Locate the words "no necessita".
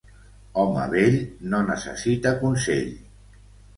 1.53-2.33